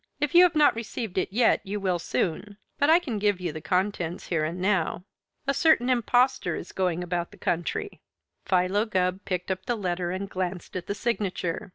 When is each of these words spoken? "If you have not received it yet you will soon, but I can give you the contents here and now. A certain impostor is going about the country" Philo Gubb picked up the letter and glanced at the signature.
"If 0.19 0.33
you 0.33 0.41
have 0.45 0.55
not 0.55 0.73
received 0.75 1.19
it 1.19 1.31
yet 1.31 1.61
you 1.63 1.79
will 1.79 1.99
soon, 1.99 2.57
but 2.79 2.89
I 2.89 2.97
can 2.97 3.19
give 3.19 3.39
you 3.39 3.51
the 3.51 3.61
contents 3.61 4.25
here 4.29 4.43
and 4.43 4.59
now. 4.59 5.05
A 5.45 5.53
certain 5.53 5.91
impostor 5.91 6.55
is 6.55 6.71
going 6.71 7.03
about 7.03 7.29
the 7.29 7.37
country" 7.37 8.01
Philo 8.49 8.85
Gubb 8.85 9.23
picked 9.25 9.51
up 9.51 9.67
the 9.67 9.77
letter 9.77 10.09
and 10.09 10.27
glanced 10.27 10.75
at 10.75 10.87
the 10.87 10.95
signature. 10.95 11.69